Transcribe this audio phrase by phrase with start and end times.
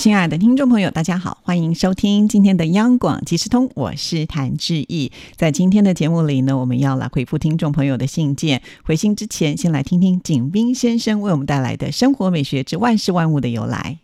[0.00, 5.12] 亲爱的听众朋友，大家好，欢迎收听今天的央广即时通，我是谭志毅。
[5.36, 8.62] 在今天的节目里呢，我们要来回复听众朋友的信件。
[8.82, 13.98] 回信之前，先来听听景斌先生为我们带来的生活美学之万事万物的由来。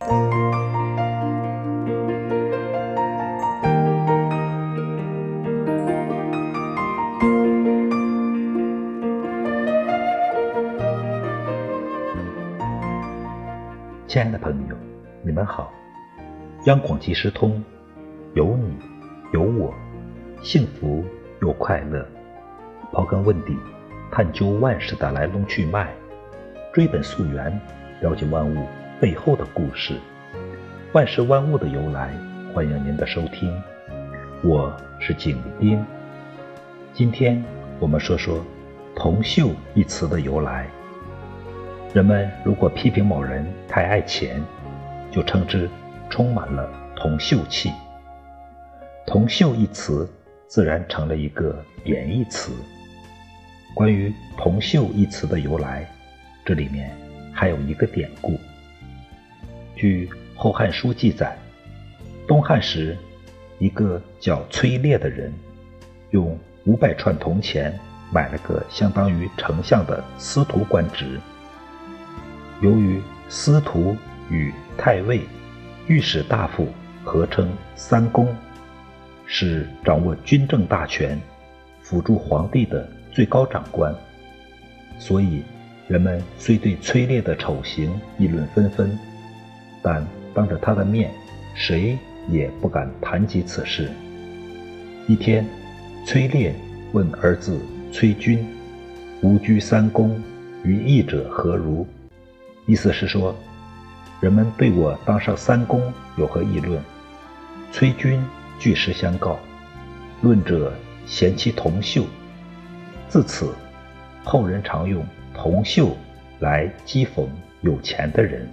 [14.07, 14.77] 亲爱的朋友，
[15.25, 15.73] 你们好。
[16.67, 17.63] 央广即时通，
[18.35, 18.77] 有你
[19.33, 19.73] 有我，
[20.43, 21.05] 幸福
[21.41, 22.05] 又快乐。
[22.93, 23.57] 刨根问底，
[24.11, 25.95] 探究万事的来龙去脉，
[26.75, 27.57] 追本溯源，
[28.01, 28.67] 了解万物
[29.01, 29.95] 背后的故事，
[30.93, 32.13] 万事万物的由来。
[32.53, 33.57] 欢迎您的收听，
[34.43, 35.81] 我是景斌。
[36.93, 37.41] 今天
[37.79, 38.45] 我们说说
[38.97, 40.67] “铜锈”一词的由来。
[41.95, 44.43] 人们如果批评某人太爱钱，
[45.13, 45.71] 就称之。
[46.09, 47.71] 充满了铜锈气，
[49.07, 50.09] 铜锈一词
[50.47, 52.53] 自然成了一个贬义词。
[53.75, 55.87] 关于铜锈一词的由来，
[56.45, 56.91] 这里面
[57.33, 58.39] 还有一个典故。
[59.75, 61.37] 据《后汉书》记载，
[62.27, 62.97] 东汉时，
[63.59, 65.33] 一个叫崔烈的人，
[66.11, 67.79] 用五百串铜钱
[68.11, 71.21] 买了个相当于丞相的司徒官职。
[72.63, 73.95] 由于司徒
[74.31, 75.21] 与太尉。
[75.89, 76.67] 御史大夫
[77.05, 78.27] 合称三公，
[79.25, 81.17] 是掌握军政大权、
[81.81, 83.95] 辅助皇帝的最高长官。
[84.99, 85.45] 所以，
[85.87, 88.99] 人们虽对崔烈的丑行议论纷纷，
[89.81, 91.13] 但当着他的面，
[91.55, 91.97] 谁
[92.29, 93.89] 也不敢谈及此事。
[95.07, 95.47] 一天，
[96.05, 96.53] 崔烈
[96.95, 97.61] 问儿子
[97.93, 98.45] 崔军
[99.23, 100.21] ：“吾居三公，
[100.65, 101.87] 于义者何如？”
[102.67, 103.33] 意思是说。
[104.21, 106.83] 人们对我当上三公有何议论？
[107.73, 108.25] 崔军
[108.59, 109.39] 据实相告，
[110.23, 110.73] 论者
[111.07, 112.05] 嫌其铜锈。
[113.09, 113.55] 自此，
[114.25, 115.91] 后人常用铜锈
[116.41, 117.27] 来讥讽
[117.61, 118.49] 有钱的人。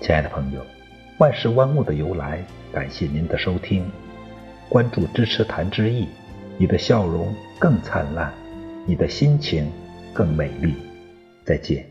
[0.00, 0.60] 亲爱的朋友，
[1.18, 3.90] 万事万物的由来，感谢您的收听，
[4.68, 6.06] 关注支持谭之意，
[6.58, 8.30] 你的笑容更灿烂，
[8.84, 9.72] 你的心情
[10.12, 10.74] 更美丽。
[11.44, 11.86] 再见。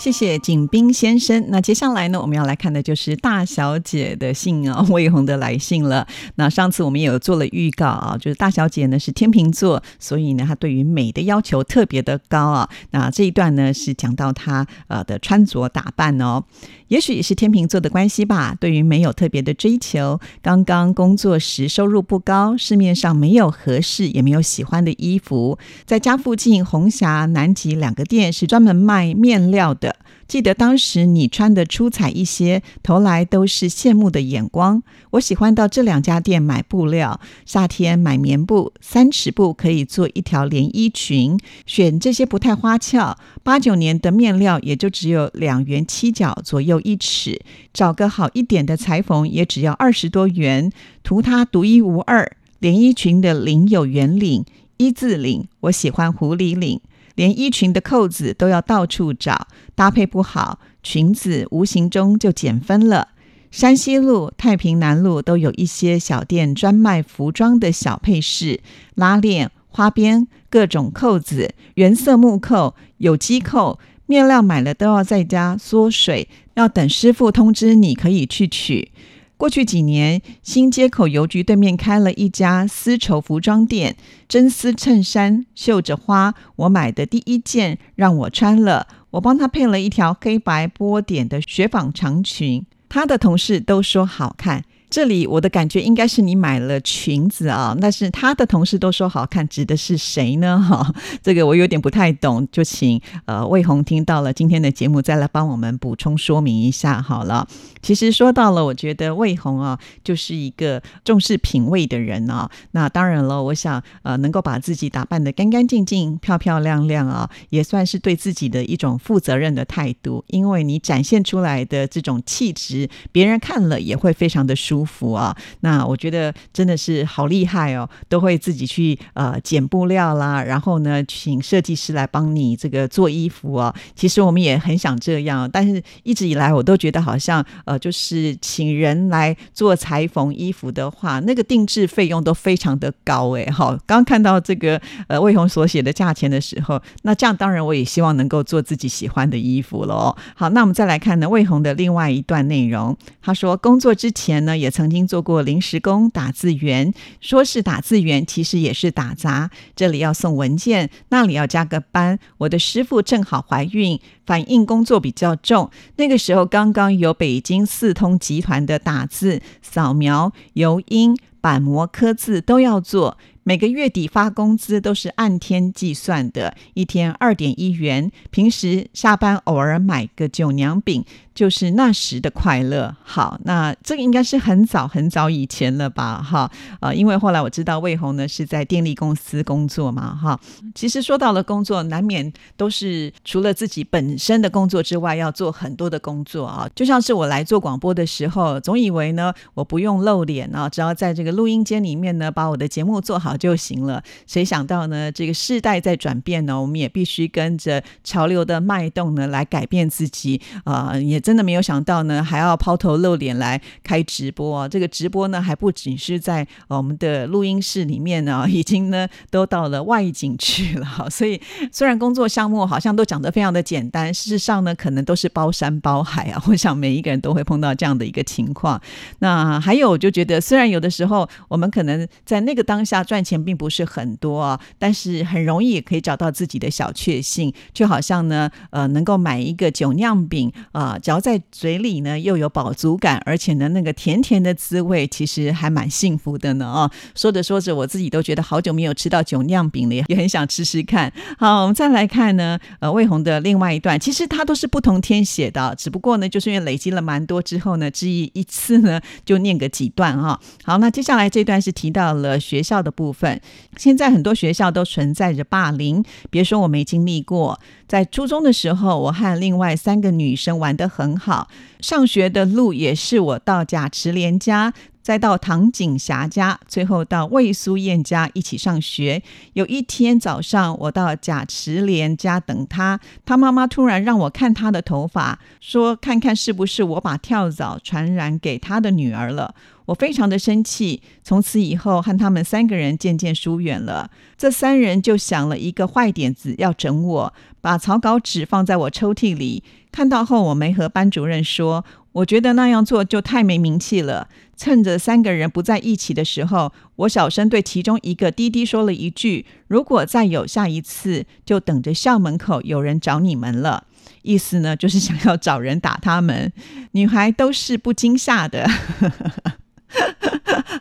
[0.00, 1.44] 谢谢景斌先生。
[1.48, 6.06] 那接下来呢，我们要来看的就是大小姐的信啊，魏红的来信了。
[6.36, 12.66] 那上次我们也有做了预告啊，就是大小姐呢是天秤座，所以呢她对于美的要求特别的高啊。
[12.92, 16.44] 那这一段呢是讲到她呃的穿着打扮哦。
[16.88, 20.18] 也许也是天秤座的关系吧，对于没有特别的追求。
[20.40, 25.58] 刚刚工作时收入不高，市面上没有合适也没有喜欢的衣服。
[25.84, 29.89] 在家附近红霞、南极两个店是专门卖面料的。
[30.26, 34.80] 记得当时你穿的出彩一些，投来都是羡慕的眼光。
[35.10, 41.36] 我喜欢到这两家店买布料，夏天买棉布，三尺布可以做一条连衣裙。
[41.66, 47.40] 选这些不太花俏，八九年的面料也就只有两元七角左右一尺，
[47.74, 50.70] 找个好一点的裁缝也只要二十多元，
[51.02, 52.36] 图它独一无二。
[52.60, 54.44] 连衣裙的领有圆领、
[54.76, 56.80] 一字领，我喜欢狐狸领。
[57.14, 63.08] 连衣裙的扣子都要到处找，搭配不好，裙子无形中就减分了。
[63.50, 68.60] 山西路、太平南路都有一些小店专卖服装的小配饰，
[68.94, 78.92] 拉链、花边、各种扣子、原色木扣、有机扣，面料买了都要在家缩水，要等师傅通知你可以去取。
[79.40, 83.96] 过去几年，新街口邮局对面开了一家丝绸服装店，
[84.28, 86.34] 真丝衬衫绣着花。
[86.56, 92.66] 我买的第一件让我穿了，我帮他配了一条黑白波点的雪纺长裙。
[92.90, 100.60] 他的同事都说好看，这里我的感觉应该是你买了裙子啊，但是他的同事都说好看，指的是谁呢？
[100.60, 100.92] 哈，
[101.22, 107.46] 这个我有点不太懂，就请呃魏红听到了今天的节目再来帮我们补充说明一下好了。
[107.80, 112.50] 其实说到了，我觉得魏红啊就是一个重视品味的人啊。
[112.72, 124.79] 那当然了，我想呃能够把自己打扮的干干净净、漂漂亮亮啊，也算是对自己的一种负责任的态度，因为你展现出来的这种气质，别人看了也会非常的舒。
[124.80, 133.74] 衣服啊，那我觉得真的是好厉害哦，都会自己去呃剪布料啦，然后呢，请设计师来帮你这个做衣服啊。
[133.94, 143.46] 其实我们也很想这样，但是一直以来我都觉得好像呃，就是请人来做裁缝衣服的话，那个定制费用都非常的高哎。
[143.52, 150.16] 好，刚看到这个呃魏红所写的价钱的时候，那这样当然我也希望能够做自己喜欢的衣服喽。
[150.34, 154.69] 好，那我们再来看呢魏红的另外一段内容，他说工作之前呢也。
[154.70, 159.50] 曾经做过临时工、打字员，说是打字员，其实也是打杂。
[159.74, 162.18] 这里要送文件，那里要加个班。
[162.38, 165.70] 我的师傅正好怀孕，反应工作比较重。
[165.96, 173.18] 那个时候刚刚有北京四通集团的打字、扫描、油印、板模、刻字都要做。
[173.42, 178.10] 每个月底发工资都是按天计算的，一天二点一元。
[178.30, 181.04] 平时下班偶尔买个酒娘饼。
[181.32, 182.94] 就是那时的快乐。
[183.02, 186.20] 好，那这个应该是很早很早以前了吧？
[186.20, 186.50] 哈，
[186.80, 190.38] 呃，因为后来我知道魏红呢是在电力公司工作嘛，哈。
[190.74, 196.68] 其实说到了工作，难免都是除了自己本身的工作之外，要做很多的工作啊。
[196.74, 204.02] 就像是我来做广播的时候，总以为呢我不用露脸啊，只要在这个录音间里面呢把我的节目做好就行了。
[204.26, 205.12] 谁想到呢？
[205.12, 211.20] 这个世代在转变呢，我们也必须跟着潮流的脉动呢来改变自己啊，也。
[211.20, 214.66] 真的没有想到呢，还要抛头露脸来开直播啊！
[214.66, 221.08] 这个直播呢，还不仅是在我们的录音室里面呢，已经呢都到了外景去了。
[221.08, 221.40] 所以
[221.70, 226.42] 虽然工作项目好像都讲得非常的简单，事实上呢，可能都是包山包海啊。
[226.48, 228.80] 我想每一个人都会碰到这样的一个情况。
[229.18, 241.20] 那还有，我就觉得虽然有的时候我们可能在那个当下赚钱并不是很多啊，但是很容易也可以找到自己的小确幸，就好像呢，呃，能够买一个酒酿饼啊，嚼。
[241.20, 246.64] 在嘴里呢，又有饱足感，而且呢，那个甜甜的滋味，其实还蛮幸福的呢。
[246.64, 251.12] 哦，说着说着，我自己都觉得好久没有吃到酒酿饼了，也很想吃吃看。
[251.38, 260.40] 好，我们再来看呢，呃，魏红的另外一段，其实它都是不同天写的，只不过呢，就是因为累积了蛮多之后呢，之一一次呢，就念个几段哈。
[260.64, 263.40] 好，那接下来这段是提到了学校的部部分，
[263.76, 267.58] 现在很多学校都存在着霸凌，别说我没经历过。
[267.88, 271.48] 在初中的时候，我和另外三个女生玩得很好。
[271.80, 279.22] 上学的路也是我到贾池莲家，再到唐景霞家，最后到魏苏燕家一起上学。
[279.54, 289.54] 有一天早上，我到贾池莲家等她，她妈妈突然让我看她的头发，说看看是不是我把跳蚤传染给她的女儿了。
[289.86, 294.08] 我非常的生气，从此以后和他们三个人渐渐疏远了。
[294.38, 299.64] 这三人就想了一个坏点子，要整我，把草稿纸放在我抽屉里。
[299.90, 304.28] 看到后，我没和班主任说，我觉得那样做就太没名气了。
[304.56, 313.84] 趁着三个人不在一起的时候，我小声对其中一个滴滴说了一句：“如果再有下一次，就等着校门口有人找你们了。”
[314.22, 316.52] 意思呢，就是想要找人打他们。
[316.92, 318.68] 女孩都是不惊吓的。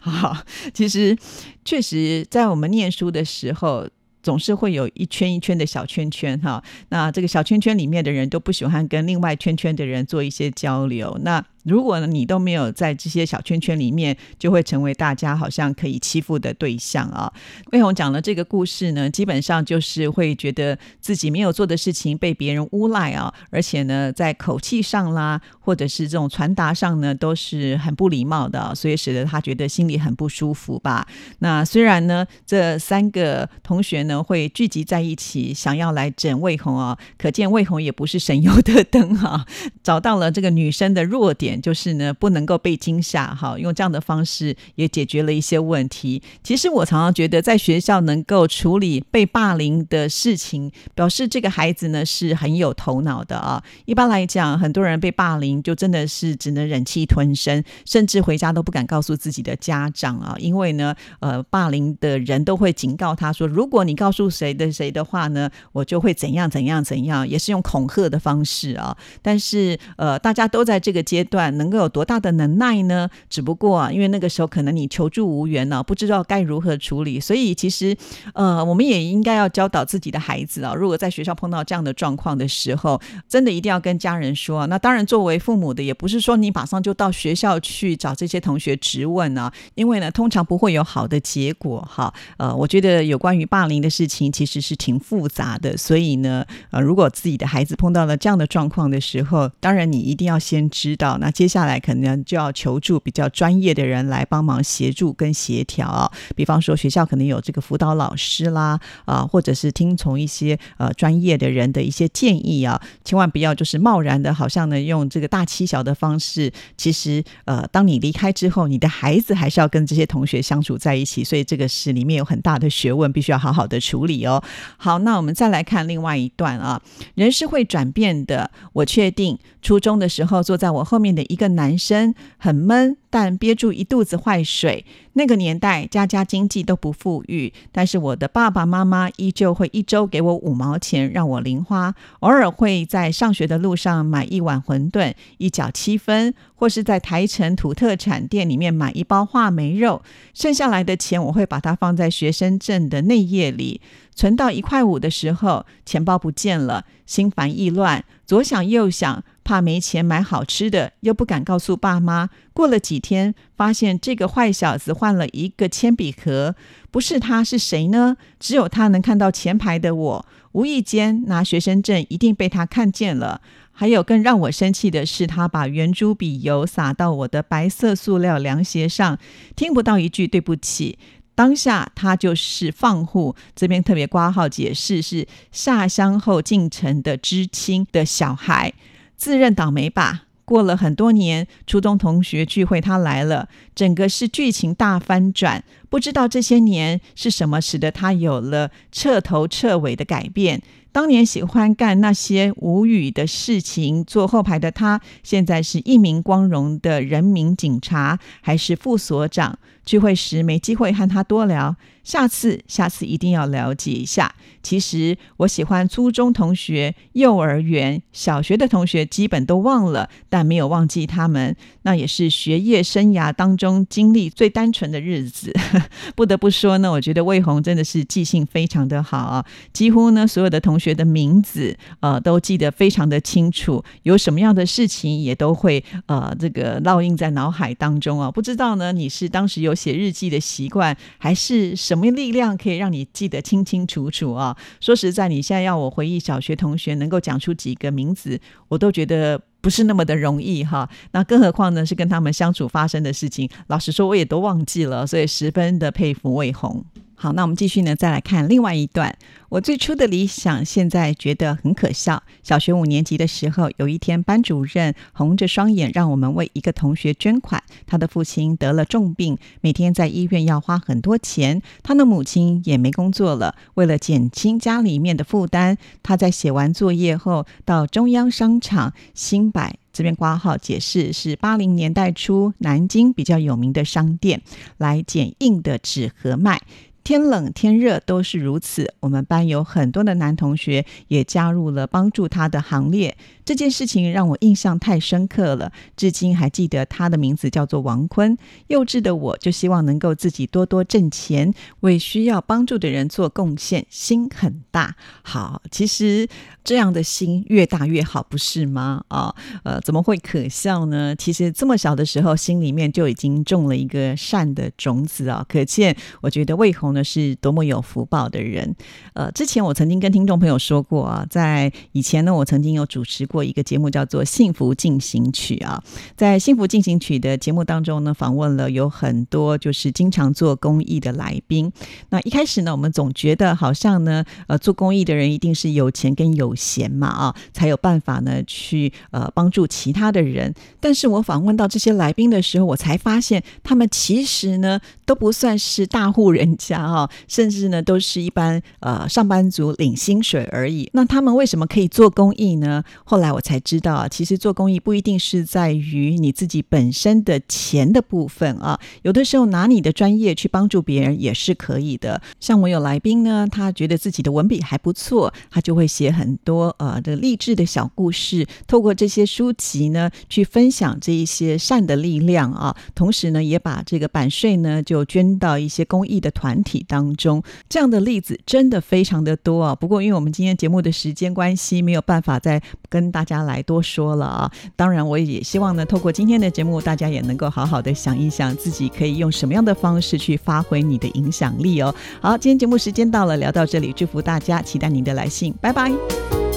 [0.01, 0.37] 好，
[0.73, 1.17] 其实
[1.63, 3.87] 确实在我们念书的时候，
[4.21, 6.63] 总是会有一圈一圈的小圈圈哈。
[6.89, 11.17] 那这个小圈圈里面的人都不喜欢跟另外圈圈的人做一些交流。
[11.23, 17.31] 那如果你都没有在这些小圈圈里面，就会成为大家好像可以欺负的对象啊。
[17.71, 31.05] 魏红讲的这个故事呢，基本上就是会觉得自己没有做的事情被别人诬赖啊，而且呢，在口气上啦，或者是这种传达上呢，都是很不礼貌的，所以使得他觉得心里很不舒服吧。
[31.39, 39.45] 那虽然呢，这三个同学呢会聚集在一起，想要来整魏红啊，可见魏红也不是省油的灯啊，
[39.83, 41.48] 找到了这个女生的弱点。
[41.61, 46.21] 就是呢，不能够被惊吓哈，用这样的方式也解决了一些问题。
[46.43, 53.63] 其实我常常觉得，在学校能够处理被霸凌的事情，表示这个孩子呢是很有头脑的啊。
[53.85, 68.95] 一般来讲，很多人被霸凌就真的是只能忍气吞声，甚至回家都不敢告诉自己的家长啊，因为呢，呃，霸凌的人都会警告他说，如果你告诉谁的谁的话呢，我就会怎样怎样怎样，也是用恐吓的方式啊。
[69.21, 71.38] 但是呃，大家都在这个阶段。
[71.51, 73.09] 能够有多大的能耐呢？
[73.29, 77.95] 只不过啊，因为那个时候可能你求助无援呢，不知道该如何处理，所以其实
[78.33, 84.67] 呃，我们也应该要教导自己的孩子啊，如果在学校碰到这样的状况的时候，真的一定要跟家人说。
[84.67, 92.13] 那当然，作为父母的也不是说你马上就到学校去找这些同学质问啊，因为呢，通常不会有好的结果哈。
[92.37, 106.11] 呃，我觉得有关于霸凌的事情其实是挺复杂的，所以呢，呃，如果自己的孩子碰到了这样的状况的时候，当然你一定要先知道，那接下来可能就要求助比较专业的人来帮忙协助跟协调。
[106.35, 116.51] 比方说学校可能有这个辅导老师啦，啊，或者是听从一些呃专业的人的一些建议啊，千万不要就是贸然的，好像呢用这个大欺小的方式。
[116.77, 124.41] 其实呃，当你离开之后，你的孩子还是要跟这些同学相处在一起，所以这个是里面有很大的学问，必须要好好的处理哦。
[124.77, 126.81] 好，那我们再来看另外一段啊，
[127.15, 128.49] 人是会转变的。
[128.73, 134.85] 我确定初中的时候，坐在我后面的一个男生很闷，但憋住一肚子坏水。
[135.13, 150.01] 那个年代家家经济都不富裕，但是我的爸爸妈妈依旧会一周给我五毛钱让我零花，偶尔会在上学的路上买一碗馄饨，一角七分，或是在台城土特产店里面买一包话梅肉。
[150.33, 153.81] 剩下来的钱我会把它放在学生证的内页里。
[154.15, 162.29] 存到一块五的时候，钱包不见了，心烦意乱，左想右想，怕没钱买好吃的，又不敢告诉爸妈。
[162.53, 166.53] 过了几天，发现这个坏小子换了一个铅笔盒，
[166.91, 168.17] 不是他是谁呢？
[168.39, 173.41] 只有他能看到前排的我，无意间拿学生证，一定被他看见了。
[173.71, 179.17] 还有更让我生气的是，他把圆珠笔油洒到我的白色塑料凉鞋上，
[179.55, 180.99] 听不到一句对不起。
[181.39, 188.73] 当下他就是放户，这边特别挂号解释是下乡后进城的知青的小孩，
[189.15, 190.25] 自认倒霉吧。
[190.43, 195.63] 过了很多年，初中同学聚会他来了，整个是剧情大翻转。
[195.89, 200.61] 不知道这些年是什么使得他有了彻头彻尾的改变。
[200.99, 209.57] 当年喜欢干那些无语的事情，坐后排的他，现在是一名光荣的人民警察，还是副所长。
[209.85, 214.35] 聚会时没机会和他多聊，下次下次一定要了解一下。
[214.61, 221.55] 其实我喜欢初中同学、幼儿园、小学的同学，基本都忘了，但没有忘记他们。
[221.83, 225.51] 那也是学业生涯当中经历最单纯的日子。
[226.15, 238.29] 不得不说呢，我觉得魏红真的是记性非常的好啊，几乎呢所有的同学的名字呃都记得非常的清楚，有什么样的事情也都会呃这个烙印在脑海当中啊。
[238.29, 239.75] 不知道呢你是当时有。
[239.79, 244.53] 写日记的习惯，还是什么力量可以让你记得清清楚楚啊？
[244.81, 250.89] 说实在，你现在要我回忆小学同学能够讲出几个名字，我都觉得不是那么的容易哈。
[251.11, 256.83] 那更何况呢，是跟他们相处发生的事情，老实说我也都忘记了，所以十分的佩服魏红。
[257.21, 259.13] 好，那我们继续呢，再来看另外一段。
[259.49, 262.23] 我最初的理想，现在觉得很可笑。
[262.43, 267.61] 小学五年级的时候，有一天，班主任红着双眼让我们为一个同学捐款。
[267.85, 271.61] 他的父亲得了重病，每天在医院要花很多钱。
[271.83, 273.53] 他的母亲也没工作了。
[273.73, 284.41] 为了减轻家里面的负担，他在写完作业后，到中央商场新百这边挂号解释，是八零年代初南京比较有名的商店，
[284.77, 286.61] 来剪硬的纸盒卖。
[287.03, 288.93] 天冷天热都是如此。
[288.99, 293.17] 我们班有很多的男同学也加入了帮助他的行列。
[293.43, 298.37] 这件事情让我印象太深刻了，至今还记得他的名字叫做王坤。
[298.67, 304.95] 幼稚的我就希望能够自己多多挣钱，为需要帮助的人做贡献，心很大。
[305.23, 306.27] 好，其实
[306.63, 309.03] 这样的心越大越好，不是吗？
[309.07, 311.15] 啊，呃，怎么会可笑呢？
[311.15, 315.43] 其实这么小的时候，心里面就已经种了一个善的种子啊。
[315.49, 318.75] 可见，我觉得魏红呢是多么有福报的人。
[319.13, 323.39] 呃，之前我曾经跟听众朋友说过啊，在以前呢，我曾经有主持过。
[323.49, 325.81] 一个节目叫做《幸福进行曲》啊，
[326.15, 331.71] 在《幸福进行曲》的节目当中呢，访问了有很多就是经常做公益的来宾。
[332.09, 340.53] 那一开始呢，我们总觉得好像呢，呃，做公益的人一定是有钱跟有闲嘛啊，才有办法呢去呃帮助其他的人。
[340.79, 350.89] 但是我访问到这些来宾的时候，我才发现他们其实呢都不算是大户人家哈，甚至呢都是一般呃上班族领薪水而已。
[350.91, 352.83] 那他们为什么可以做公益呢？
[353.05, 353.29] 后来。
[353.29, 362.21] 我才知道，其实做公益不一定是在于你自己本身的钱的部分啊，有的时候拿你的专业去帮助别人也是可以的。
[362.39, 377.41] 像我有来宾呢，他觉得自己的文笔还不错，他就会写很多呃的励志的小故事，透过这些书籍呢去分享这一些善的力量啊，同时呢也把这个版税呢就捐到一些公益的团体体当中。
[377.67, 379.73] 这样的例子真的非常的多啊。
[379.73, 384.51] 不过因为我们今天节目的时间关系，没有办法再跟大家来多说了啊。
[384.75, 391.93] 当然，我也希望呢，透过今天的节目，大家也能够好好的想一想，自己可以用什么样的方式去发挥你的影响力哦。
[392.21, 396.48] 好，今天节目时间到了，聊到这里，祝福大家，期待您的来信，拜拜。